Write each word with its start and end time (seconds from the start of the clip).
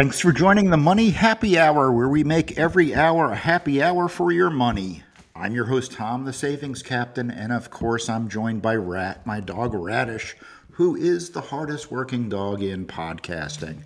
Thanks 0.00 0.18
for 0.18 0.32
joining 0.32 0.70
the 0.70 0.78
Money 0.78 1.10
Happy 1.10 1.58
Hour, 1.58 1.92
where 1.92 2.08
we 2.08 2.24
make 2.24 2.56
every 2.58 2.94
hour 2.94 3.32
a 3.32 3.36
happy 3.36 3.82
hour 3.82 4.08
for 4.08 4.32
your 4.32 4.48
money. 4.48 5.02
I'm 5.36 5.54
your 5.54 5.66
host, 5.66 5.92
Tom, 5.92 6.24
the 6.24 6.32
Savings 6.32 6.82
Captain, 6.82 7.30
and 7.30 7.52
of 7.52 7.68
course, 7.68 8.08
I'm 8.08 8.30
joined 8.30 8.62
by 8.62 8.76
Rat, 8.76 9.26
my 9.26 9.40
dog 9.40 9.74
Radish, 9.74 10.36
who 10.72 10.96
is 10.96 11.30
the 11.30 11.42
hardest 11.42 11.90
working 11.90 12.30
dog 12.30 12.62
in 12.62 12.86
podcasting. 12.86 13.82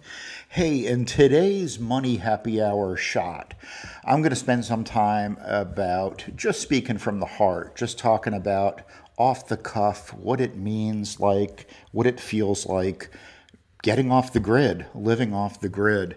Hey, 0.49 0.87
in 0.87 1.05
today's 1.05 1.81
Money 1.81 2.19
Happy 2.19 2.63
Hour 2.63 2.97
shot, 2.97 3.55
I'm 4.05 4.21
going 4.21 4.31
to 4.31 4.37
spend 4.37 4.65
some 4.65 4.85
time 4.85 5.37
about 5.41 6.25
just 6.37 6.61
speaking 6.61 6.99
from 6.99 7.19
the 7.19 7.27
heart, 7.27 7.75
just 7.75 7.99
talking 7.99 8.35
about 8.35 8.83
off 9.17 9.49
the 9.49 9.57
cuff, 9.57 10.13
what 10.15 10.41
it 10.41 10.57
means 10.57 11.21
like, 11.21 11.69
what 11.93 12.07
it 12.07 12.19
feels 12.21 12.67
like 12.67 13.11
getting 13.83 14.11
off 14.11 14.33
the 14.33 14.41
grid, 14.41 14.87
living 14.95 15.35
off 15.35 15.61
the 15.61 15.69
grid. 15.69 16.17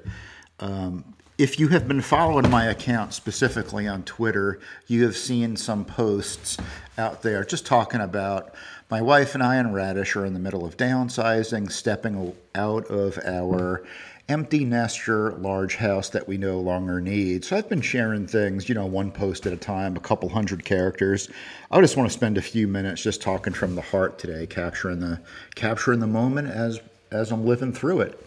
Um, 0.60 1.14
if 1.38 1.60
you 1.60 1.68
have 1.68 1.88
been 1.88 2.02
following 2.02 2.50
my 2.50 2.66
account 2.66 3.14
specifically 3.14 3.88
on 3.88 4.04
Twitter, 4.04 4.60
you 4.88 5.04
have 5.04 5.16
seen 5.16 5.56
some 5.56 5.86
posts 5.86 6.58
out 6.98 7.22
there 7.22 7.44
just 7.44 7.66
talking 7.66 8.02
about 8.02 8.56
my 8.90 9.02
wife 9.02 9.36
and 9.36 9.44
I 9.44 9.58
and 9.58 9.74
Radish 9.74 10.16
are 10.16 10.26
in 10.26 10.34
the 10.34 10.40
middle 10.40 10.66
of 10.66 10.78
downsizing, 10.78 11.72
stepping 11.72 12.34
out 12.56 12.88
of 12.88 13.20
our 13.24 13.86
empty 14.30 14.66
nester 14.66 15.32
large 15.34 15.78
house 15.78 16.10
that 16.10 16.28
we 16.28 16.38
no 16.38 16.60
longer 16.60 17.00
need. 17.00 17.46
So 17.46 17.56
I've 17.56 17.70
been 17.70 17.82
sharing 17.82 18.28
things, 18.28 18.68
you 18.68 18.76
know, 18.76 18.86
one 18.86 19.12
post 19.12 19.46
at 19.46 19.54
a 19.54 19.58
time, 19.58 19.96
a 19.96 20.02
couple 20.02 20.28
hundred 20.28 20.66
characters. 20.66 21.30
I 21.72 21.80
just 21.80 21.96
want 21.96 22.10
to 22.10 22.14
spend 22.14 22.38
a 22.38 22.42
few 22.42 22.68
minutes 22.68 23.02
just 23.02 23.22
talking 23.22 23.54
from 23.54 23.76
the 23.76 23.82
heart 23.82 24.20
today, 24.20 24.46
capturing 24.46 25.00
the 25.00 25.22
capturing 25.56 26.00
the 26.00 26.08
moment 26.08 26.50
as 26.50 26.80
as 27.12 27.32
I'm 27.32 27.46
living 27.46 27.72
through 27.72 28.02
it. 28.02 28.26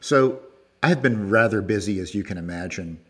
So 0.00 0.40
I've 0.82 1.02
been 1.02 1.28
rather 1.28 1.60
busy, 1.60 1.98
as 1.98 2.14
you 2.14 2.22
can 2.22 2.38
imagine, 2.38 3.00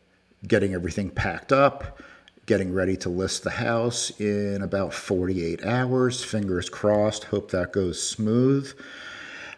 getting 0.47 0.73
everything 0.73 1.11
packed 1.11 1.53
up, 1.53 2.01
getting 2.47 2.73
ready 2.73 2.97
to 2.97 3.11
list 3.11 3.45
the 3.45 3.51
house 3.51 4.11
in 4.19 4.63
about 4.63 4.95
48 4.95 5.67
hours. 5.67 6.25
Fingers 6.25 6.71
crossed. 6.71 7.25
Hope 7.25 7.51
that 7.51 7.73
goes 7.73 8.03
smooth. 8.03 8.73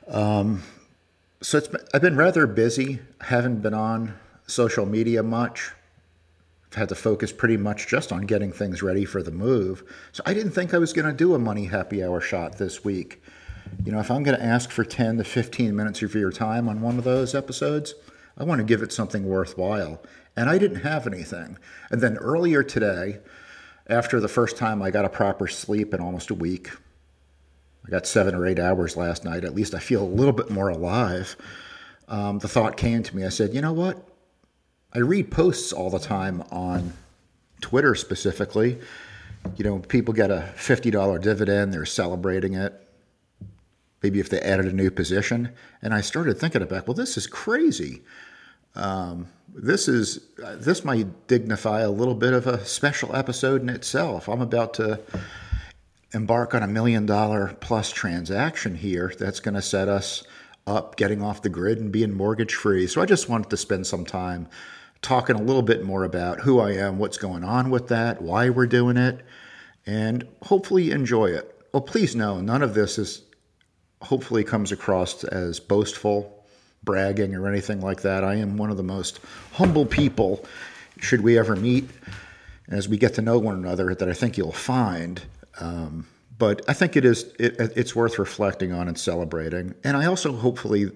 Um, 0.08 0.64
so 1.42 1.58
it's 1.58 1.68
been, 1.68 1.80
I've 1.94 2.02
been 2.02 2.16
rather 2.16 2.46
busy. 2.46 3.00
Haven't 3.22 3.62
been 3.62 3.74
on 3.74 4.14
social 4.46 4.84
media 4.84 5.22
much. 5.22 5.72
I've 6.70 6.78
had 6.78 6.88
to 6.90 6.94
focus 6.94 7.32
pretty 7.32 7.56
much 7.56 7.88
just 7.88 8.12
on 8.12 8.22
getting 8.22 8.52
things 8.52 8.82
ready 8.82 9.04
for 9.04 9.22
the 9.22 9.30
move. 9.30 9.82
So 10.12 10.22
I 10.26 10.34
didn't 10.34 10.52
think 10.52 10.72
I 10.72 10.78
was 10.78 10.92
going 10.92 11.06
to 11.06 11.12
do 11.12 11.34
a 11.34 11.38
money 11.38 11.64
happy 11.66 12.04
hour 12.04 12.20
shot 12.20 12.58
this 12.58 12.84
week. 12.84 13.22
You 13.84 13.92
know, 13.92 14.00
if 14.00 14.10
I'm 14.10 14.22
going 14.22 14.38
to 14.38 14.44
ask 14.44 14.70
for 14.70 14.84
10 14.84 15.18
to 15.18 15.24
15 15.24 15.74
minutes 15.74 16.02
of 16.02 16.14
your 16.14 16.30
time 16.30 16.68
on 16.68 16.80
one 16.80 16.98
of 16.98 17.04
those 17.04 17.34
episodes, 17.34 17.94
I 18.36 18.44
want 18.44 18.58
to 18.58 18.64
give 18.64 18.82
it 18.82 18.92
something 18.92 19.24
worthwhile. 19.24 20.02
And 20.36 20.48
I 20.48 20.58
didn't 20.58 20.82
have 20.82 21.06
anything. 21.06 21.58
And 21.90 22.00
then 22.00 22.16
earlier 22.18 22.62
today, 22.62 23.18
after 23.88 24.20
the 24.20 24.28
first 24.28 24.56
time 24.56 24.82
I 24.82 24.90
got 24.90 25.04
a 25.04 25.10
proper 25.10 25.48
sleep 25.48 25.92
in 25.94 26.00
almost 26.00 26.30
a 26.30 26.34
week, 26.34 26.70
I 27.90 27.96
got 27.96 28.06
seven 28.06 28.36
or 28.36 28.46
eight 28.46 28.60
hours 28.60 28.96
last 28.96 29.24
night. 29.24 29.42
At 29.42 29.52
least 29.52 29.74
I 29.74 29.80
feel 29.80 30.04
a 30.04 30.06
little 30.06 30.32
bit 30.32 30.48
more 30.48 30.68
alive. 30.68 31.36
Um, 32.06 32.38
the 32.38 32.46
thought 32.46 32.76
came 32.76 33.02
to 33.02 33.16
me. 33.16 33.24
I 33.24 33.30
said, 33.30 33.52
you 33.52 33.60
know 33.60 33.72
what? 33.72 34.00
I 34.94 34.98
read 34.98 35.32
posts 35.32 35.72
all 35.72 35.90
the 35.90 35.98
time 35.98 36.44
on 36.52 36.92
Twitter 37.60 37.96
specifically. 37.96 38.78
You 39.56 39.64
know, 39.64 39.78
people 39.80 40.14
get 40.14 40.30
a 40.30 40.52
$50 40.56 41.20
dividend, 41.20 41.74
they're 41.74 41.84
celebrating 41.84 42.54
it 42.54 42.74
maybe 44.02 44.20
if 44.20 44.28
they 44.30 44.40
added 44.40 44.66
a 44.66 44.72
new 44.72 44.90
position. 44.90 45.50
And 45.82 45.92
I 45.92 46.00
started 46.00 46.38
thinking 46.38 46.62
about, 46.62 46.86
well, 46.86 46.94
this 46.94 47.16
is 47.16 47.26
crazy. 47.26 48.02
Um, 48.74 49.26
this 49.52 49.88
is 49.88 50.20
this 50.38 50.84
might 50.84 51.26
dignify 51.26 51.80
a 51.80 51.90
little 51.90 52.14
bit 52.14 52.32
of 52.32 52.46
a 52.46 52.64
special 52.64 53.14
episode 53.16 53.60
in 53.62 53.68
itself. 53.68 54.28
I'm 54.28 54.40
about 54.40 54.74
to 54.74 55.00
embark 56.12 56.54
on 56.54 56.62
a 56.62 56.68
million 56.68 57.06
dollar 57.06 57.56
plus 57.60 57.90
transaction 57.90 58.74
here 58.74 59.12
that's 59.18 59.40
going 59.40 59.54
to 59.54 59.62
set 59.62 59.88
us 59.88 60.24
up 60.66 60.96
getting 60.96 61.22
off 61.22 61.42
the 61.42 61.48
grid 61.48 61.78
and 61.78 61.92
being 61.92 62.12
mortgage 62.12 62.54
free. 62.54 62.86
So 62.86 63.00
I 63.00 63.06
just 63.06 63.28
wanted 63.28 63.50
to 63.50 63.56
spend 63.56 63.86
some 63.86 64.04
time 64.04 64.48
talking 65.02 65.36
a 65.36 65.42
little 65.42 65.62
bit 65.62 65.84
more 65.84 66.04
about 66.04 66.40
who 66.40 66.60
I 66.60 66.72
am, 66.72 66.98
what's 66.98 67.16
going 67.16 67.44
on 67.44 67.70
with 67.70 67.88
that, 67.88 68.20
why 68.20 68.50
we're 68.50 68.66
doing 68.66 68.96
it, 68.96 69.24
and 69.86 70.26
hopefully 70.42 70.90
enjoy 70.90 71.26
it. 71.26 71.56
Well, 71.72 71.82
please 71.82 72.14
know 72.14 72.40
none 72.40 72.62
of 72.62 72.74
this 72.74 72.98
is 72.98 73.22
hopefully 74.02 74.44
comes 74.44 74.72
across 74.72 75.24
as 75.24 75.60
boastful, 75.60 76.44
bragging, 76.82 77.34
or 77.34 77.48
anything 77.48 77.80
like 77.80 78.02
that. 78.02 78.24
I 78.24 78.34
am 78.36 78.56
one 78.56 78.70
of 78.70 78.76
the 78.76 78.82
most 78.82 79.20
humble 79.52 79.86
people, 79.86 80.44
should 80.98 81.22
we 81.22 81.38
ever 81.38 81.56
meet, 81.56 81.88
as 82.68 82.88
we 82.88 82.96
get 82.96 83.14
to 83.14 83.22
know 83.22 83.38
one 83.38 83.54
another, 83.54 83.94
that 83.94 84.08
I 84.08 84.12
think 84.12 84.36
you'll 84.36 84.52
find. 84.52 85.22
Um, 85.60 86.06
but 86.38 86.62
I 86.68 86.72
think 86.72 86.96
it 86.96 87.04
is 87.04 87.24
it, 87.38 87.56
it's 87.76 87.94
worth 87.94 88.18
reflecting 88.18 88.72
on 88.72 88.88
and 88.88 88.98
celebrating. 88.98 89.74
And 89.84 89.96
I 89.96 90.06
also 90.06 90.32
hopefully 90.32 90.90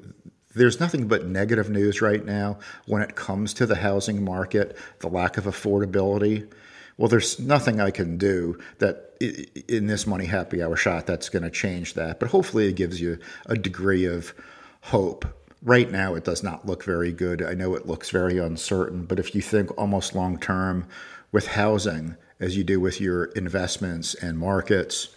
there's 0.55 0.81
nothing 0.81 1.07
but 1.07 1.27
negative 1.27 1.69
news 1.69 2.01
right 2.01 2.25
now 2.25 2.59
when 2.87 3.03
it 3.03 3.15
comes 3.15 3.53
to 3.55 3.67
the 3.67 3.75
housing 3.75 4.25
market, 4.25 4.77
the 5.01 5.09
lack 5.09 5.37
of 5.37 5.45
affordability 5.45 6.49
well, 6.97 7.09
there's 7.09 7.41
nothing 7.41 7.81
I 7.81 7.91
can 7.91 8.17
do 8.19 8.59
that 8.79 9.17
in 9.69 9.87
this 9.87 10.07
money 10.07 10.27
happy 10.27 10.63
hour 10.63 10.77
shot 10.77 11.07
that's 11.07 11.29
going 11.29 11.43
to 11.43 11.51
change 11.51 11.95
that. 11.95 12.21
But 12.21 12.29
hopefully, 12.31 12.69
it 12.69 12.77
gives 12.77 13.01
you 13.01 13.19
a 13.47 13.57
degree 13.57 14.05
of 14.05 14.33
hope. 14.81 15.25
Right 15.63 15.91
now, 15.91 16.15
it 16.15 16.25
does 16.25 16.43
not 16.43 16.67
look 16.67 16.85
very 16.85 17.11
good. 17.11 17.43
I 17.43 17.55
know 17.55 17.75
it 17.75 17.87
looks 17.87 18.11
very 18.11 18.39
uncertain, 18.39 19.07
but 19.07 19.19
if 19.19 19.35
you 19.35 19.41
think 19.41 19.77
almost 19.79 20.15
long 20.15 20.39
term 20.39 20.87
with 21.33 21.47
housing 21.47 22.17
as 22.41 22.57
you 22.57 22.65
do 22.65 22.81
with 22.81 23.01
your 23.01 23.25
investments 23.27 24.15
and 24.15 24.39
markets, 24.39 25.09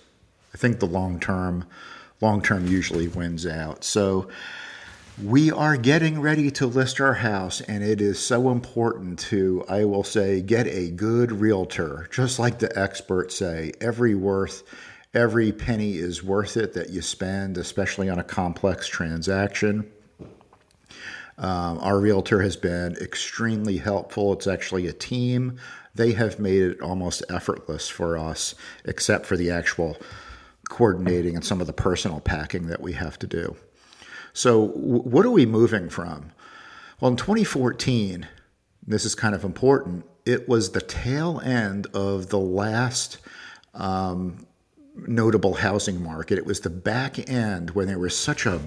I 0.54 0.58
think 0.58 0.80
the 0.80 0.86
long 0.86 1.20
term 1.20 1.66
long 2.22 2.42
term 2.42 2.68
usually 2.68 3.08
wins 3.08 3.46
out. 3.46 3.84
So 3.84 4.28
we 5.24 5.52
are 5.52 5.78
getting 5.78 6.22
ready 6.22 6.52
to 6.52 6.68
list 6.68 7.02
our 7.02 7.16
house, 7.16 7.60
and 7.62 7.84
it 7.84 8.02
is 8.02 8.20
so 8.20 8.52
important 8.52 9.18
to, 9.20 9.66
I 9.68 9.84
will 9.84 10.04
say, 10.04 10.42
get 10.42 10.68
a 10.68 10.92
good 10.92 11.32
realtor. 11.32 12.08
Just 12.12 12.38
like 12.38 12.60
the 12.60 12.78
experts 12.78 13.36
say, 13.36 13.72
every 13.82 14.14
worth, 14.14 14.64
every 15.16 15.52
penny 15.52 15.94
is 15.96 16.24
worth 16.24 16.56
it 16.56 16.74
that 16.74 16.92
you 16.92 17.02
spend, 17.02 17.58
especially 17.58 18.10
on 18.10 18.20
a 18.20 18.24
complex 18.24 18.88
transaction. 18.88 19.92
Um, 21.40 21.80
our 21.80 22.00
realtor 22.00 22.42
has 22.42 22.56
been 22.56 22.96
extremely 22.98 23.78
helpful. 23.78 24.34
It's 24.34 24.48
actually 24.48 24.86
a 24.88 24.94
team. 24.94 25.58
They 25.98 26.14
have 26.14 26.40
made 26.40 26.62
it 26.62 26.82
almost 26.82 27.24
effortless 27.30 27.90
for 27.90 28.18
us, 28.18 28.56
except 28.86 29.26
for 29.26 29.36
the 29.36 29.52
actual 29.52 29.98
coordinating 30.70 31.36
and 31.36 31.44
some 31.44 31.62
of 31.62 31.68
the 31.68 31.74
personal 31.74 32.20
packing 32.20 32.68
that 32.68 32.82
we 32.82 32.94
have 32.94 33.18
to 33.20 33.28
do. 33.28 33.56
So, 34.34 34.68
what 34.68 35.26
are 35.26 35.32
we 35.32 35.46
moving 35.46 35.90
from? 35.90 36.32
Well, 37.00 37.12
in 37.12 37.18
2014, 37.18 38.28
this 38.86 39.06
is 39.06 39.16
kind 39.16 39.36
of 39.36 39.44
important, 39.44 40.06
it 40.26 40.48
was 40.48 40.72
the 40.72 40.82
tail 40.82 41.42
end 41.44 41.88
of 41.94 42.30
the 42.30 42.40
last 42.40 43.18
um, 43.74 44.46
notable 44.96 45.56
housing 45.56 46.02
market. 46.02 46.38
It 46.38 46.46
was 46.46 46.60
the 46.60 46.70
back 46.70 47.30
end 47.30 47.72
when 47.72 47.88
there 47.88 48.00
was 48.00 48.18
such 48.18 48.46
a 48.46 48.62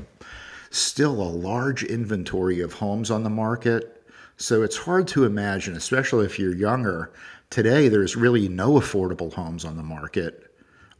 still 0.70 1.20
a 1.20 1.24
large 1.24 1.82
inventory 1.82 2.60
of 2.60 2.74
homes 2.74 3.10
on 3.10 3.24
the 3.24 3.30
market. 3.30 3.99
So 4.40 4.62
it's 4.62 4.78
hard 4.78 5.06
to 5.08 5.24
imagine, 5.24 5.76
especially 5.76 6.24
if 6.24 6.38
you're 6.38 6.54
younger. 6.54 7.12
Today, 7.50 7.88
there's 7.88 8.16
really 8.16 8.48
no 8.48 8.72
affordable 8.72 9.34
homes 9.34 9.66
on 9.66 9.76
the 9.76 9.82
market. 9.82 10.50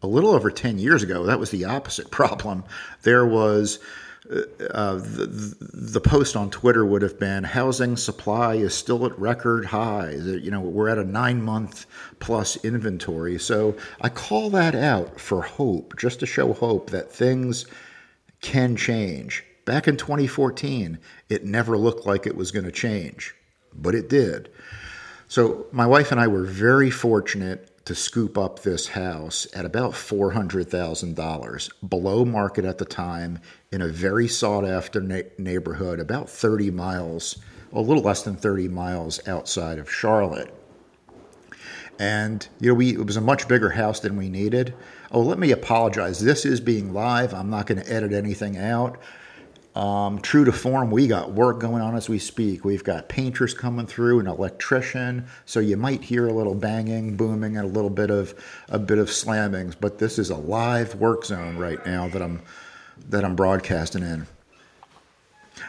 A 0.03 0.07
little 0.07 0.33
over 0.33 0.51
10 0.51 0.79
years 0.79 1.03
ago, 1.03 1.25
that 1.25 1.41
was 1.41 1.51
the 1.51 1.65
opposite 1.65 2.11
problem. 2.11 2.65
There 3.03 3.25
was 3.25 3.79
uh, 4.31 4.97
the, 4.97 5.57
the 5.73 6.01
post 6.03 6.37
on 6.37 6.51
Twitter 6.51 6.85
would 6.85 7.01
have 7.01 7.19
been 7.19 7.43
housing 7.43 7.97
supply 7.97 8.57
is 8.57 8.75
still 8.75 9.07
at 9.07 9.19
record 9.19 9.65
highs. 9.65 10.27
You 10.27 10.51
know, 10.51 10.61
we're 10.61 10.91
at 10.91 10.99
a 10.99 11.05
nine 11.05 11.43
month 11.43 11.87
plus 12.19 12.63
inventory. 12.63 13.39
So 13.39 13.75
I 14.03 14.11
call 14.11 14.51
that 14.51 14.75
out 14.75 15.19
for 15.19 15.41
hope, 15.41 15.97
just 15.97 16.21
to 16.21 16.27
show 16.27 16.53
hope 16.53 16.91
that 16.91 17.11
things 17.11 17.65
can 18.43 18.77
change. 18.77 19.45
Back 19.71 19.87
in 19.87 19.97
2014, 19.97 20.99
it 21.29 21.45
never 21.45 21.79
looked 21.79 22.05
like 22.05 22.27
it 22.27 22.35
was 22.35 22.51
going 22.51 22.65
to 22.65 22.73
change, 22.73 23.37
but 23.73 23.95
it 23.95 24.09
did. 24.09 24.51
So 25.29 25.67
my 25.71 25.87
wife 25.87 26.11
and 26.11 26.21
I 26.21 26.27
were 26.27 26.43
very 26.43 26.91
fortunate 26.91 27.87
to 27.87 27.95
scoop 27.95 28.37
up 28.37 28.59
this 28.59 28.89
house 28.89 29.47
at 29.55 29.65
about 29.65 29.93
$400,000, 29.93 31.89
below 31.89 32.25
market 32.25 32.65
at 32.65 32.79
the 32.79 32.85
time, 32.85 33.39
in 33.71 33.81
a 33.81 33.87
very 33.87 34.27
sought 34.27 34.65
after 34.65 35.01
na- 35.01 35.21
neighborhood, 35.39 36.01
about 36.01 36.29
30 36.29 36.73
miles, 36.73 37.39
a 37.73 37.81
little 37.81 38.03
less 38.03 38.23
than 38.25 38.35
30 38.35 38.67
miles 38.67 39.21
outside 39.29 39.79
of 39.79 39.89
Charlotte. 39.89 40.53
And 42.01 42.49
you 42.59 42.71
know, 42.71 42.75
we 42.75 42.95
it 42.95 43.07
was 43.07 43.17
a 43.17 43.21
much 43.21 43.47
bigger 43.47 43.71
house 43.71 44.01
than 44.01 44.17
we 44.17 44.29
needed. 44.29 44.75
Oh, 45.13 45.21
let 45.21 45.39
me 45.39 45.53
apologize. 45.53 46.19
This 46.19 46.45
is 46.45 46.61
being 46.61 46.93
live. 46.93 47.33
I'm 47.35 47.51
not 47.51 47.67
going 47.67 47.81
to 47.81 47.93
edit 47.93 48.13
anything 48.13 48.57
out. 48.57 48.99
Um, 49.75 50.19
true 50.21 50.45
to 50.45 50.53
form, 50.53 50.91
we 50.91 51.07
got 51.07 51.33
work 51.33 51.61
going 51.61 51.81
on 51.81 51.95
as 51.95 52.09
we 52.09 52.19
speak. 52.19 52.65
We've 52.65 52.83
got 52.83 53.09
painters 53.09 53.55
coming 53.55 53.87
through, 53.87 54.19
an 54.19 54.27
electrician, 54.27 55.27
so 55.47 55.61
you 55.61 55.77
might 55.77 56.03
hear 56.03 56.27
a 56.27 56.33
little 56.33 56.57
banging, 56.57 57.17
booming, 57.17 57.57
and 57.57 57.65
a 57.65 57.69
little 57.69 57.91
bit 57.91 58.11
of 58.11 58.35
a 58.69 58.81
bit 58.81 58.99
of 58.99 59.09
slammings. 59.09 59.77
But 59.79 59.99
this 59.99 60.19
is 60.19 60.31
a 60.31 60.37
live 60.37 60.97
work 60.97 61.25
zone 61.25 61.57
right 61.57 61.85
now 61.87 62.09
that 62.09 62.21
I'm 62.21 62.43
that 63.11 63.25
I'm 63.25 63.37
broadcasting 63.37 64.03
in. 64.03 64.27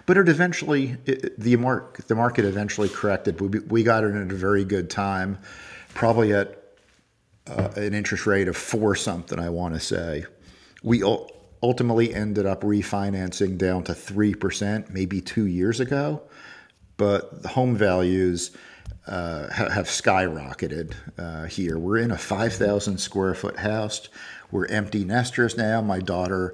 But 0.08 0.18
it 0.18 0.28
eventually, 0.30 0.98
it, 1.06 1.40
the 1.40 1.56
mark 1.58 2.06
the 2.08 2.16
market 2.16 2.44
eventually 2.44 2.90
corrected. 2.90 3.40
We 3.40 3.60
we 3.60 3.84
got 3.84 4.04
it 4.04 4.16
at 4.16 4.32
a 4.32 4.36
very 4.36 4.66
good 4.66 4.90
time, 4.90 5.38
probably 5.94 6.34
at 6.34 6.58
uh, 7.46 7.70
an 7.76 7.94
interest 7.94 8.26
rate 8.26 8.48
of 8.48 8.58
four 8.58 8.96
something. 8.96 9.38
I 9.38 9.50
want 9.50 9.76
to 9.76 9.80
say 9.80 10.26
we 10.82 11.04
ultimately 11.64 12.14
ended 12.14 12.46
up 12.46 12.62
refinancing 12.62 13.58
down 13.58 13.84
to 13.84 13.94
3% 13.94 14.90
maybe 14.90 15.22
two 15.22 15.46
years 15.46 15.80
ago. 15.80 16.22
But 16.98 17.44
the 17.44 17.50
home 17.50 17.76
values 17.76 18.52
uh, 19.08 19.50
have 19.52 19.88
skyrocketed 19.88 20.94
uh, 21.18 21.46
here. 21.46 21.78
We're 21.78 21.98
in 21.98 22.12
a 22.12 22.18
5,000 22.18 22.98
square 23.00 23.34
foot 23.34 23.58
house. 23.58 24.08
We're 24.52 24.68
empty 24.68 25.04
nesters 25.04 25.58
now. 25.58 25.82
My 25.82 26.00
daughter 26.00 26.54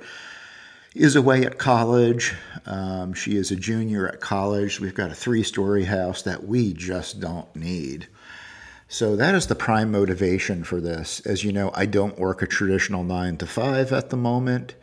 is 0.95 1.15
away 1.15 1.45
at 1.45 1.57
college. 1.57 2.33
Um, 2.65 3.13
she 3.13 3.36
is 3.36 3.51
a 3.51 3.56
junior 3.56 4.07
at 4.07 4.19
college. 4.19 4.80
We've 4.80 4.95
got 4.95 5.12
a 5.12 5.15
three 5.15 5.44
story 5.44 5.83
house 5.86 6.21
that 6.24 6.45
we 6.45 6.74
just 6.74 7.19
don't 7.19 7.54
need. 7.56 8.07
So 8.88 9.15
that 9.18 9.36
is 9.36 9.48
the 9.48 9.56
prime 9.56 9.92
motivation 9.92 10.63
for 10.63 10.80
this. 10.80 11.19
As 11.25 11.44
you 11.44 11.51
know, 11.51 11.71
I 11.74 11.86
don't 11.86 12.18
work 12.18 12.42
a 12.42 12.48
traditional 12.48 13.04
nine 13.04 13.38
to 13.38 13.45
five 13.45 13.92
at 13.92 14.09
the 14.09 14.18
moment. 14.18 14.75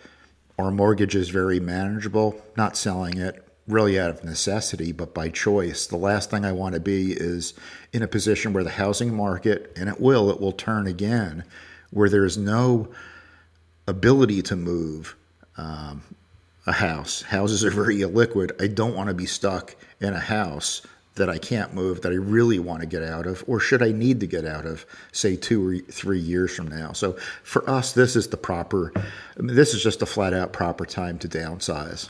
Our 0.58 0.70
mortgage 0.70 1.16
is 1.16 1.30
very 1.30 1.58
manageable, 1.58 2.40
not 2.56 2.76
selling 2.76 3.18
it 3.18 3.44
really 3.66 3.98
out 3.98 4.10
of 4.10 4.24
necessity, 4.24 4.92
but 4.92 5.14
by 5.14 5.28
choice. 5.30 5.86
The 5.86 5.96
last 5.96 6.30
thing 6.30 6.44
I 6.44 6.52
want 6.52 6.74
to 6.74 6.80
be 6.80 7.12
is 7.12 7.54
in 7.92 8.02
a 8.02 8.08
position 8.08 8.52
where 8.52 8.64
the 8.64 8.70
housing 8.70 9.14
market, 9.14 9.72
and 9.76 9.88
it 9.88 10.00
will, 10.00 10.30
it 10.30 10.40
will 10.40 10.52
turn 10.52 10.86
again, 10.86 11.44
where 11.90 12.08
there 12.08 12.24
is 12.24 12.36
no 12.36 12.88
ability 13.86 14.42
to 14.42 14.56
move 14.56 15.16
um, 15.56 16.02
a 16.66 16.72
house. 16.72 17.22
Houses 17.22 17.64
are 17.64 17.70
very 17.70 17.96
illiquid. 17.98 18.60
I 18.62 18.66
don't 18.66 18.94
want 18.94 19.08
to 19.08 19.14
be 19.14 19.26
stuck 19.26 19.74
in 20.00 20.12
a 20.12 20.20
house 20.20 20.82
that 21.16 21.30
I 21.30 21.38
can't 21.38 21.72
move 21.74 22.00
that 22.02 22.12
I 22.12 22.16
really 22.16 22.58
want 22.58 22.80
to 22.80 22.86
get 22.86 23.02
out 23.02 23.26
of, 23.26 23.44
or 23.46 23.60
should 23.60 23.82
I 23.82 23.92
need 23.92 24.20
to 24.20 24.26
get 24.26 24.44
out 24.44 24.66
of, 24.66 24.84
say, 25.12 25.36
two 25.36 25.66
or 25.66 25.78
three 25.78 26.18
years 26.18 26.54
from 26.54 26.68
now. 26.68 26.92
So 26.92 27.12
for 27.44 27.68
us, 27.70 27.92
this 27.92 28.16
is 28.16 28.28
the 28.28 28.36
proper, 28.36 28.92
this 29.36 29.74
is 29.74 29.82
just 29.82 30.02
a 30.02 30.06
flat 30.06 30.34
out 30.34 30.52
proper 30.52 30.84
time 30.84 31.18
to 31.20 31.28
downsize. 31.28 32.08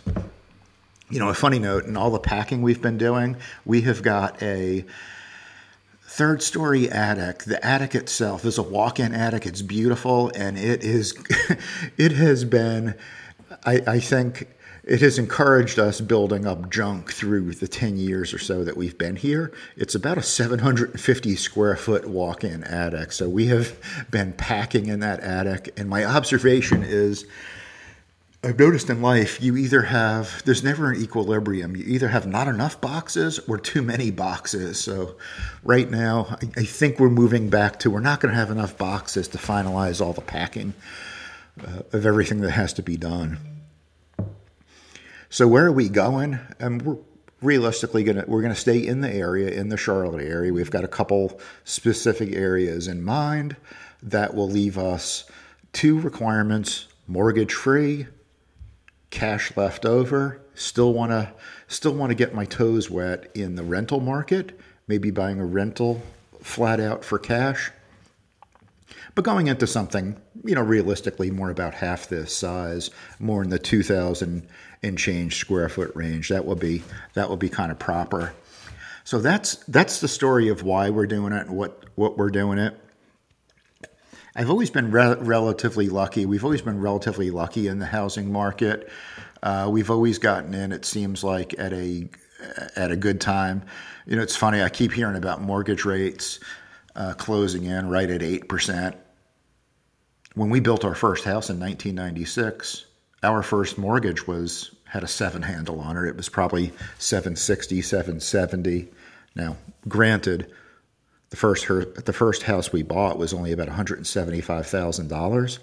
You 1.11 1.19
know, 1.19 1.29
a 1.29 1.35
funny 1.35 1.59
note 1.59 1.85
in 1.85 1.97
all 1.99 2.11
the 2.11 2.19
packing 2.19 2.63
we've 2.63 2.81
been 2.81 2.97
doing, 2.97 3.37
we 3.67 3.83
have 3.83 4.03
got 4.03 4.43
a 4.43 4.87
third 6.03 6.43
story 6.43 6.91
attic. 6.91 7.45
The 7.45 7.65
attic 7.65 7.95
itself 7.95 8.47
is 8.47 8.57
a 8.57 8.63
walk 8.63 9.01
in 9.01 9.13
attic. 9.13 9.45
It's 9.45 9.61
beautiful 9.61 10.31
and 10.35 10.57
it 10.57 10.83
is, 10.83 11.15
it 11.99 12.13
has 12.13 12.45
been, 12.45 12.95
I, 13.67 13.83
I 13.87 14.01
think, 14.01 14.49
it 14.87 15.01
has 15.01 15.19
encouraged 15.19 15.79
us 15.79 16.01
building 16.01 16.47
up 16.47 16.71
junk 16.71 17.11
through 17.11 17.53
the 17.53 17.69
10 17.69 17.97
years 17.97 18.35
or 18.35 18.39
so 18.39 18.65
that 18.65 18.77
we've 18.77 18.99
been 18.99 19.17
here. 19.17 19.53
It's 19.77 19.95
about 19.95 20.19
a 20.19 20.23
750 20.23 21.37
square 21.37 21.77
foot 21.77 22.07
walk 22.07 22.45
in 22.45 22.65
attic. 22.65 23.13
So 23.13 23.29
we 23.29 23.47
have 23.47 23.77
been 24.11 24.33
packing 24.35 24.87
in 24.89 25.01
that 25.01 25.21
attic. 25.21 25.73
And 25.79 25.89
my 25.89 26.05
observation 26.05 26.83
is 26.83 27.27
I've 28.43 28.59
noticed 28.59 28.91
in 28.91 29.01
life, 29.01 29.41
you 29.41 29.57
either 29.57 29.81
have, 29.81 30.45
there's 30.45 30.63
never 30.63 30.91
an 30.91 31.01
equilibrium. 31.01 31.75
You 31.75 31.85
either 31.87 32.09
have 32.09 32.27
not 32.27 32.47
enough 32.47 32.79
boxes 32.79 33.39
or 33.49 33.57
too 33.57 33.81
many 33.81 34.11
boxes. 34.11 34.79
So 34.79 35.17
right 35.63 35.91
now, 35.91 36.27
I, 36.43 36.61
I 36.61 36.65
think 36.65 37.01
we're 37.01 37.09
moving 37.09 37.49
back 37.49 37.79
to 37.81 37.91
we're 37.91 38.01
not 38.01 38.21
going 38.21 38.35
to 38.35 38.39
have 38.39 38.51
enough 38.51 38.77
boxes 38.77 39.29
to 39.29 39.39
finalize 39.39 40.05
all 40.05 40.13
the 40.13 40.21
packing 40.21 40.75
uh, 41.67 41.85
of 41.95 42.05
everything 42.05 42.43
that 42.43 42.51
has 42.51 42.75
to 42.75 42.83
be 42.83 42.99
done. 42.99 43.54
So 45.29 45.49
where 45.49 45.67
are 45.67 45.73
we 45.73 45.89
going? 45.89 46.39
And 46.59 46.83
we're 46.83 46.99
realistically 47.43 48.05
going 48.05 48.17
to 48.17 48.25
we're 48.27 48.41
going 48.41 48.55
to 48.55 48.61
stay 48.61 48.79
in 48.79 49.01
the 49.01 49.13
area 49.13 49.51
in 49.51 49.69
the 49.69 49.77
Charlotte 49.77 50.25
area. 50.25 50.53
We've 50.53 50.71
got 50.71 50.85
a 50.85 50.89
couple 50.89 51.41
specific 51.65 52.33
areas 52.33 52.89
in 52.89 53.03
mind 53.03 53.57
that 54.03 54.35
will 54.35 54.49
leave 54.49 54.79
us 54.79 55.25
two 55.73 55.99
requirements: 56.01 56.87
mortgage 57.07 57.53
free, 57.53 58.07
cash 59.11 59.57
left 59.57 59.85
over. 59.85 60.41
Still 60.55 60.93
want 60.93 61.11
to 61.11 61.33
still 61.69 61.95
want 61.95 62.11
to 62.11 62.15
get 62.15 62.35
my 62.35 62.45
toes 62.45 62.91
wet 62.91 63.31
in 63.35 63.57
the 63.57 63.65
rental 63.65 64.01
market. 64.01 64.59
Maybe 64.87 65.11
buying 65.11 65.41
a 65.41 65.47
rental 65.47 66.03
flat 66.43 66.79
out 66.79 67.05
for 67.05 67.19
cash. 67.19 67.73
But 69.15 69.25
going 69.25 69.47
into 69.47 69.67
something, 69.67 70.21
you 70.45 70.55
know, 70.55 70.63
realistically 70.63 71.31
more 71.31 71.51
about 71.51 71.75
half 71.75 72.09
this 72.09 72.37
size, 72.37 72.91
more 73.21 73.43
in 73.43 73.51
the 73.51 73.61
2,000 73.61 74.49
and 74.85 74.99
change 74.99 75.37
square 75.37 75.69
foot 75.69 75.93
range. 75.95 76.29
That 76.29 76.45
will 76.45 76.57
be 76.57 76.83
that 77.15 77.29
will 77.29 77.39
be 77.39 77.49
kind 77.49 77.73
of 77.73 77.79
proper. 77.79 78.35
So 79.05 79.19
that's 79.19 79.57
that's 79.67 80.01
the 80.01 80.09
story 80.09 80.49
of 80.49 80.63
why 80.63 80.91
we're 80.91 81.07
doing 81.07 81.33
it 81.33 81.47
and 81.47 81.57
what 81.57 81.85
what 81.95 82.19
we're 82.19 82.31
doing 82.31 82.59
it. 82.59 82.79
I've 84.37 84.51
always 84.51 84.71
been 84.71 84.91
re- 84.91 85.17
relatively 85.19 85.89
lucky. 85.89 86.27
We've 86.27 86.45
always 86.45 86.63
been 86.63 86.81
relatively 86.81 87.31
lucky 87.31 87.69
in 87.69 87.79
the 87.79 87.87
housing 87.87 88.33
market. 88.33 88.91
Uh, 89.43 89.69
we've 89.71 89.91
always 89.91 90.19
gotten 90.19 90.55
in. 90.55 90.73
It 90.73 90.85
seems 90.85 91.23
like 91.23 91.59
at 91.59 91.73
a 91.73 92.09
at 92.77 92.91
a 92.91 92.97
good 92.97 93.21
time. 93.21 93.65
You 94.07 94.17
know, 94.17 94.23
it's 94.23 94.37
funny. 94.37 94.61
I 94.63 94.69
keep 94.69 94.93
hearing 94.93 95.17
about 95.17 95.41
mortgage 95.41 95.85
rates 95.85 96.41
uh, 96.97 97.15
closing 97.15 97.65
in 97.65 97.89
right 97.89 98.11
at 98.11 98.23
eight 98.23 98.49
percent. 98.49 98.97
When 100.35 100.51
we 100.51 100.59
built 100.59 100.85
our 100.85 100.97
first 100.97 101.25
house 101.25 101.49
in 101.49 101.61
1996, 101.61 102.87
our 103.23 103.43
first 103.43 103.79
mortgage 103.79 104.27
was 104.27 104.73
had 104.85 105.05
a 105.05 105.09
seven 105.09 105.43
handle 105.43 105.81
on 105.81 105.97
it. 105.97 106.09
It 106.09 106.17
was 106.17 106.29
probably 106.29 106.73
760, 106.99 107.83
770. 107.83 108.89
Now, 109.37 109.57
granted, 109.89 110.53
the 111.31 111.37
first 111.37 111.65
her, 111.65 111.85
the 111.85 112.13
first 112.13 112.45
house 112.45 112.73
we 112.73 112.83
bought 112.83 113.19
was 113.19 113.33
only 113.33 113.53
about 113.53 113.69
$175,000. 113.69 115.55
It 115.55 115.61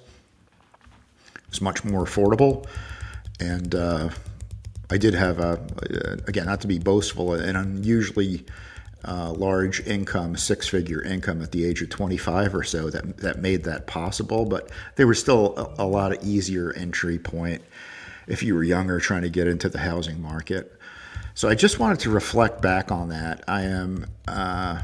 was 1.49 1.61
much 1.61 1.83
more 1.83 2.03
affordable, 2.05 2.65
and 3.39 3.75
uh, 3.75 4.09
I 4.89 4.97
did 4.97 5.13
have 5.13 5.39
a 5.39 5.59
again 6.27 6.45
not 6.45 6.61
to 6.61 6.67
be 6.67 6.79
boastful, 6.79 7.33
an 7.33 7.55
unusually 7.55 8.45
uh, 9.05 9.31
large 9.31 9.85
income, 9.87 10.35
six 10.35 10.67
figure 10.67 11.01
income 11.01 11.41
at 11.41 11.51
the 11.51 11.65
age 11.65 11.81
of 11.81 11.89
25 11.89 12.53
or 12.55 12.63
so 12.63 12.89
that 12.89 13.17
that 13.17 13.39
made 13.39 13.63
that 13.63 13.87
possible. 13.87 14.45
But 14.45 14.69
there 14.95 15.07
was 15.07 15.19
still 15.19 15.57
a, 15.57 15.83
a 15.83 15.87
lot 15.87 16.11
of 16.11 16.23
easier 16.23 16.73
entry 16.73 17.17
point 17.17 17.61
if 18.27 18.43
you 18.43 18.55
were 18.55 18.63
younger 18.63 18.99
trying 18.99 19.23
to 19.23 19.29
get 19.29 19.47
into 19.47 19.69
the 19.69 19.79
housing 19.79 20.21
market. 20.21 20.79
So 21.33 21.49
I 21.49 21.55
just 21.55 21.79
wanted 21.79 21.99
to 22.01 22.09
reflect 22.09 22.61
back 22.61 22.91
on 22.91 23.09
that. 23.09 23.43
I 23.47 23.63
am 23.63 24.05
uh, 24.27 24.81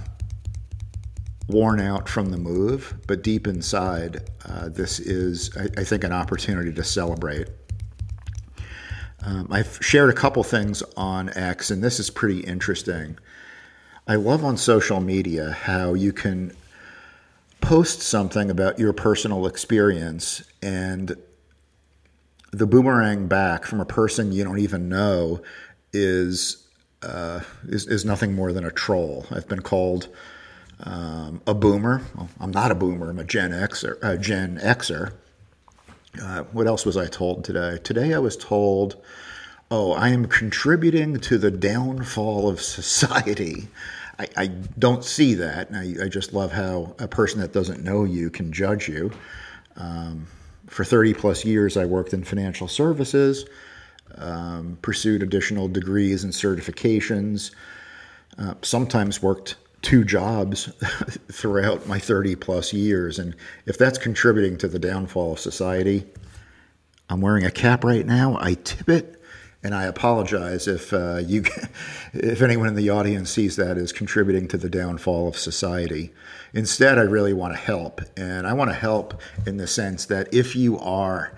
worn 1.48 1.80
out 1.80 2.08
from 2.10 2.30
the 2.30 2.38
move, 2.38 2.94
but 3.08 3.22
deep 3.22 3.48
inside, 3.48 4.30
uh, 4.46 4.70
this 4.70 5.00
is, 5.00 5.56
I, 5.58 5.82
I, 5.82 5.84
think, 5.84 6.04
an 6.04 6.14
opportunity 6.14 6.72
to 6.74 6.84
celebrate. 6.84 7.48
Um, 9.24 9.48
I've 9.52 9.78
shared 9.82 10.10
a 10.10 10.14
couple 10.14 10.44
things 10.44 10.84
on 10.96 11.30
X, 11.30 11.70
and 11.72 11.84
this 11.84 12.00
is 12.00 12.10
pretty 12.10 12.42
interesting. 12.42 13.18
I 14.08 14.16
love 14.16 14.46
on 14.46 14.56
social 14.56 15.02
media 15.02 15.52
how 15.52 15.94
you 15.94 16.14
can 16.14 16.54
post 17.60 18.02
something 18.02 18.50
about 18.50 18.80
your 18.80 18.94
personal 18.94 19.46
experience 19.46 20.44
and 20.62 21.16
the 22.52 22.66
boomerang 22.66 23.28
back 23.28 23.66
from 23.66 23.82
a 23.82 23.86
person 23.86 24.32
you 24.32 24.46
don't 24.46 24.60
even 24.60 24.88
know 24.88 25.42
is 25.92 26.68
uh, 27.04 27.42
is, 27.68 27.86
is 27.88 28.06
nothing 28.06 28.34
more 28.34 28.54
than 28.54 28.64
a 28.64 28.72
troll. 28.72 29.26
I've 29.30 29.48
been 29.48 29.62
called 29.62 30.08
um, 30.80 31.42
a 31.46 31.54
boomer. 31.54 32.02
Well, 32.16 32.30
I'm 32.40 32.52
not 32.52 32.72
a 32.72 32.76
boomer. 32.76 33.10
I'm 33.10 33.20
a 33.20 33.24
Gen 33.24 33.52
Xer. 33.52 33.98
A 34.02 34.18
Gen 34.18 34.58
Xer. 34.58 35.14
Uh, 36.22 36.44
what 36.54 36.66
else 36.66 36.86
was 36.86 36.98
I 36.98 37.08
told 37.08 37.44
today? 37.44 37.78
Today 37.84 38.14
I 38.14 38.20
was 38.20 38.38
told, 38.38 38.96
"Oh, 39.70 39.94
I 39.94 40.10
am 40.10 40.26
contributing 40.26 41.20
to 41.20 41.38
the 41.38 41.52
downfall 41.52 42.50
of 42.50 42.62
society." 42.62 43.68
I, 44.20 44.28
I 44.36 44.48
don't 44.48 45.04
see 45.04 45.36
that. 45.36 45.70
I, 45.74 46.06
I, 46.06 46.08
just 46.08 46.34
love 46.34 46.52
how 46.52 46.96
a 46.98 47.08
person 47.08 47.40
that 47.42 47.54
doesn't 47.54 47.84
know 47.84 48.04
you 48.04 48.30
can 48.32 48.52
judge 48.52 48.90
you. 48.90 49.12
Um, 49.76 50.26
for 50.68 50.84
30 50.84 51.14
plus 51.14 51.46
years, 51.46 51.78
I 51.78 51.86
worked 51.86 52.14
in 52.14 52.24
financial 52.24 52.68
services, 52.68 53.46
um, 54.16 54.78
pursued 54.82 55.22
additional 55.22 55.68
degrees 55.68 56.24
and 56.24 56.34
certifications, 56.34 57.52
uh, 58.38 58.56
sometimes 58.64 59.22
worked 59.22 59.56
two 59.82 60.04
jobs 60.04 60.66
throughout 61.32 61.88
my 61.88 62.00
30 62.00 62.36
plus 62.36 62.74
years. 62.74 63.20
And 63.20 63.36
if 63.66 63.78
that's 63.78 63.98
contributing 63.98 64.58
to 64.58 64.68
the 64.68 64.80
downfall 64.80 65.34
of 65.34 65.40
society, 65.40 66.06
I'm 67.10 67.22
wearing 67.22 67.46
a 67.46 67.52
cap 67.52 67.84
right 67.84 68.06
now. 68.06 68.38
I 68.42 68.56
tip 68.56 68.90
it. 68.90 69.17
And 69.68 69.76
I 69.76 69.84
apologize 69.84 70.66
if 70.66 70.94
uh, 70.94 71.18
you, 71.18 71.44
if 72.14 72.42
anyone 72.42 72.70
in 72.70 72.76
the 72.76 72.90
audience 72.90 73.30
sees 73.30 73.58
that 73.58 73.78
as 73.78 73.92
contributing 73.92 74.48
to 74.48 74.58
the 74.58 74.70
downfall 74.70 75.28
of 75.28 75.38
society. 75.38 76.14
Instead, 76.54 76.98
I 76.98 77.02
really 77.02 77.34
want 77.34 77.54
to 77.54 77.60
help, 77.60 78.00
and 78.16 78.48
I 78.48 78.54
want 78.54 78.70
to 78.70 78.74
help 78.74 79.22
in 79.46 79.58
the 79.58 79.68
sense 79.68 80.06
that 80.06 80.34
if 80.34 80.56
you 80.56 80.80
are 80.80 81.38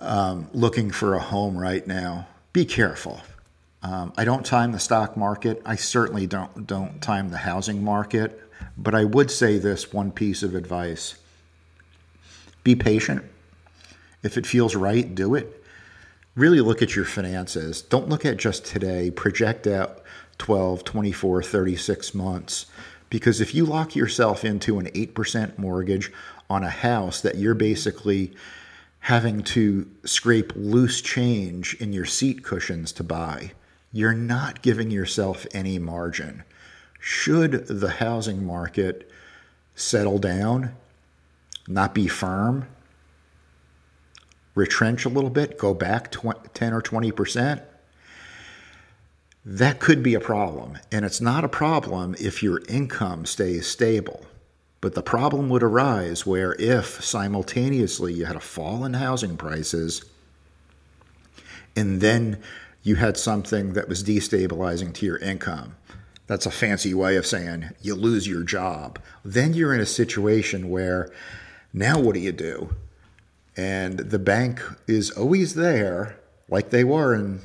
um, 0.00 0.50
looking 0.52 0.90
for 0.90 1.14
a 1.14 1.18
home 1.18 1.56
right 1.56 1.86
now, 1.86 2.28
be 2.52 2.66
careful. 2.66 3.22
Um, 3.82 4.12
I 4.18 4.26
don't 4.26 4.44
time 4.44 4.72
the 4.72 4.78
stock 4.78 5.16
market. 5.16 5.62
I 5.64 5.76
certainly 5.76 6.26
don't 6.26 6.66
don't 6.66 7.00
time 7.00 7.30
the 7.30 7.38
housing 7.38 7.82
market. 7.82 8.38
But 8.76 8.94
I 8.94 9.04
would 9.04 9.30
say 9.30 9.56
this 9.56 9.94
one 9.94 10.12
piece 10.12 10.42
of 10.42 10.54
advice: 10.54 11.16
be 12.64 12.74
patient. 12.76 13.24
If 14.22 14.36
it 14.36 14.46
feels 14.46 14.74
right, 14.74 15.14
do 15.14 15.34
it. 15.34 15.63
Really 16.36 16.60
look 16.60 16.82
at 16.82 16.96
your 16.96 17.04
finances. 17.04 17.80
Don't 17.80 18.08
look 18.08 18.24
at 18.24 18.38
just 18.38 18.64
today. 18.64 19.10
Project 19.10 19.68
out 19.68 20.02
12, 20.38 20.82
24, 20.82 21.42
36 21.42 22.14
months. 22.14 22.66
Because 23.08 23.40
if 23.40 23.54
you 23.54 23.64
lock 23.64 23.94
yourself 23.94 24.44
into 24.44 24.80
an 24.80 24.86
8% 24.86 25.56
mortgage 25.58 26.10
on 26.50 26.64
a 26.64 26.70
house 26.70 27.20
that 27.20 27.36
you're 27.36 27.54
basically 27.54 28.32
having 29.00 29.42
to 29.42 29.88
scrape 30.04 30.52
loose 30.56 31.00
change 31.00 31.74
in 31.74 31.92
your 31.92 32.06
seat 32.06 32.42
cushions 32.42 32.90
to 32.92 33.04
buy, 33.04 33.52
you're 33.92 34.12
not 34.12 34.60
giving 34.60 34.90
yourself 34.90 35.46
any 35.54 35.78
margin. 35.78 36.42
Should 36.98 37.68
the 37.68 37.90
housing 37.90 38.44
market 38.44 39.08
settle 39.76 40.18
down, 40.18 40.74
not 41.68 41.94
be 41.94 42.08
firm, 42.08 42.66
retrench 44.54 45.04
a 45.04 45.08
little 45.08 45.30
bit, 45.30 45.58
go 45.58 45.74
back 45.74 46.10
10 46.10 46.72
or 46.72 46.80
20%, 46.80 47.62
that 49.44 49.80
could 49.80 50.02
be 50.02 50.14
a 50.14 50.20
problem. 50.20 50.78
And 50.90 51.04
it's 51.04 51.20
not 51.20 51.44
a 51.44 51.48
problem 51.48 52.14
if 52.18 52.42
your 52.42 52.62
income 52.68 53.26
stays 53.26 53.66
stable. 53.66 54.24
But 54.80 54.94
the 54.94 55.02
problem 55.02 55.48
would 55.48 55.62
arise 55.62 56.26
where 56.26 56.54
if 56.58 57.02
simultaneously 57.02 58.12
you 58.12 58.26
had 58.26 58.36
a 58.36 58.40
fall 58.40 58.84
in 58.84 58.94
housing 58.94 59.36
prices 59.36 60.04
and 61.76 62.00
then 62.00 62.42
you 62.82 62.96
had 62.96 63.16
something 63.16 63.72
that 63.72 63.88
was 63.88 64.04
destabilizing 64.04 64.92
to 64.94 65.06
your 65.06 65.16
income. 65.18 65.76
That's 66.26 66.46
a 66.46 66.50
fancy 66.50 66.94
way 66.94 67.16
of 67.16 67.26
saying 67.26 67.70
you 67.80 67.94
lose 67.94 68.28
your 68.28 68.42
job. 68.42 68.98
Then 69.24 69.54
you're 69.54 69.74
in 69.74 69.80
a 69.80 69.86
situation 69.86 70.70
where 70.70 71.10
now 71.72 71.98
what 71.98 72.14
do 72.14 72.20
you 72.20 72.32
do? 72.32 72.74
And 73.56 73.98
the 73.98 74.18
bank 74.18 74.60
is 74.86 75.10
always 75.12 75.54
there, 75.54 76.18
like 76.48 76.70
they 76.70 76.84
were 76.84 77.14
in 77.14 77.40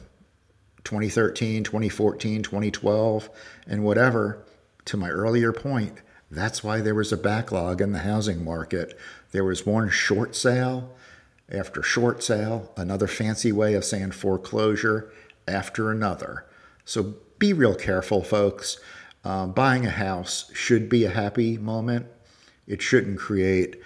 2013, 0.83 1.63
2014, 1.63 2.43
2012, 2.43 3.29
and 3.67 3.83
whatever. 3.83 4.45
To 4.85 4.97
my 4.97 5.09
earlier 5.09 5.53
point, 5.53 6.01
that's 6.31 6.63
why 6.63 6.81
there 6.81 6.95
was 6.95 7.11
a 7.11 7.17
backlog 7.17 7.79
in 7.79 7.91
the 7.91 7.99
housing 7.99 8.43
market. 8.43 8.97
There 9.31 9.43
was 9.43 9.65
one 9.65 9.89
short 9.89 10.35
sale 10.35 10.95
after 11.51 11.83
short 11.83 12.23
sale, 12.23 12.71
another 12.75 13.07
fancy 13.07 13.51
way 13.51 13.73
of 13.73 13.85
saying 13.85 14.11
foreclosure 14.11 15.11
after 15.47 15.91
another. 15.91 16.45
So 16.85 17.15
be 17.37 17.53
real 17.53 17.75
careful, 17.75 18.23
folks. 18.23 18.79
Um, 19.23 19.51
buying 19.51 19.85
a 19.85 19.91
house 19.91 20.49
should 20.53 20.89
be 20.89 21.05
a 21.05 21.09
happy 21.09 21.57
moment. 21.57 22.07
It 22.67 22.81
shouldn't 22.81 23.19
create 23.19 23.79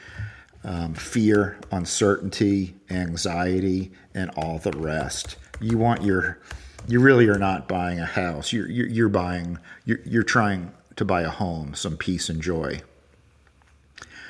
um, 0.63 0.93
fear, 0.93 1.57
uncertainty, 1.71 2.75
anxiety, 2.89 3.91
and 4.13 4.29
all 4.37 4.59
the 4.59 4.71
rest. 4.71 5.35
You 5.59 5.77
want 5.77 6.03
your, 6.03 6.39
you 6.87 6.99
really 6.99 7.27
are 7.27 7.39
not 7.39 7.67
buying 7.67 7.99
a 7.99 8.05
house. 8.05 8.53
You're, 8.53 8.69
you're, 8.69 8.87
you're 8.87 9.09
buying, 9.09 9.59
you're, 9.85 9.99
you're 10.05 10.23
trying 10.23 10.71
to 10.95 11.05
buy 11.05 11.21
a 11.21 11.29
home, 11.29 11.73
some 11.75 11.97
peace 11.97 12.29
and 12.29 12.41
joy. 12.41 12.81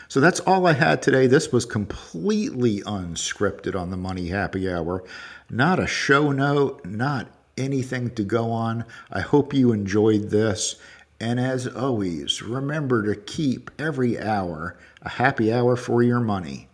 So 0.08 0.20
that's 0.20 0.40
all 0.42 0.68
I 0.68 0.74
had 0.74 1.02
today. 1.02 1.26
This 1.26 1.52
was 1.52 1.66
completely 1.66 2.82
unscripted 2.82 3.80
on 3.80 3.90
the 3.90 3.98
Money 3.98 4.28
Happy 4.28 4.72
Hour. 4.72 5.04
Not 5.50 5.80
a 5.80 5.88
show 5.88 6.32
note, 6.32 6.86
not 6.86 7.30
anything 7.58 8.12
to 8.16 8.24
go 8.24 8.52
on. 8.52 8.86
I 9.12 9.22
hope 9.22 9.54
you 9.54 9.72
enjoyed 9.72 10.30
this. 10.30 10.76
And 11.24 11.40
as 11.40 11.66
always, 11.66 12.42
remember 12.42 13.02
to 13.04 13.16
keep 13.16 13.72
every 13.80 14.20
hour 14.20 14.76
a 15.02 15.08
happy 15.08 15.54
hour 15.54 15.78
for 15.78 16.04
your 16.04 16.20
money. 16.20 16.68